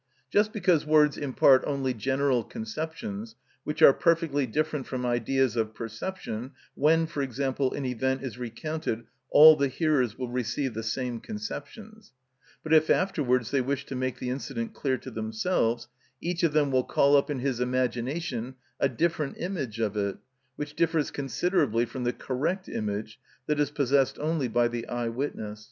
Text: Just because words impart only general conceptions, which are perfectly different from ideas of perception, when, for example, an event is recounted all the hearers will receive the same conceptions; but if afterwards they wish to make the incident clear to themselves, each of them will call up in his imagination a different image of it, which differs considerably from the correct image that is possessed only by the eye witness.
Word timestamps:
Just 0.31 0.51
because 0.51 0.83
words 0.83 1.15
impart 1.15 1.63
only 1.67 1.93
general 1.93 2.43
conceptions, 2.43 3.35
which 3.63 3.83
are 3.83 3.93
perfectly 3.93 4.47
different 4.47 4.87
from 4.87 5.05
ideas 5.05 5.55
of 5.55 5.75
perception, 5.75 6.53
when, 6.73 7.05
for 7.05 7.21
example, 7.21 7.71
an 7.75 7.85
event 7.85 8.23
is 8.23 8.39
recounted 8.39 9.03
all 9.29 9.55
the 9.55 9.67
hearers 9.67 10.17
will 10.17 10.27
receive 10.29 10.73
the 10.73 10.81
same 10.81 11.19
conceptions; 11.19 12.13
but 12.63 12.73
if 12.73 12.89
afterwards 12.89 13.51
they 13.51 13.61
wish 13.61 13.85
to 13.85 13.95
make 13.95 14.17
the 14.17 14.31
incident 14.31 14.73
clear 14.73 14.97
to 14.97 15.11
themselves, 15.11 15.87
each 16.19 16.41
of 16.41 16.51
them 16.51 16.71
will 16.71 16.83
call 16.83 17.15
up 17.15 17.29
in 17.29 17.37
his 17.37 17.59
imagination 17.59 18.55
a 18.79 18.89
different 18.89 19.37
image 19.37 19.79
of 19.79 19.95
it, 19.95 20.17
which 20.55 20.75
differs 20.75 21.11
considerably 21.11 21.85
from 21.85 22.05
the 22.05 22.13
correct 22.13 22.67
image 22.67 23.19
that 23.45 23.59
is 23.59 23.69
possessed 23.69 24.17
only 24.17 24.47
by 24.47 24.67
the 24.67 24.87
eye 24.89 25.09
witness. 25.09 25.59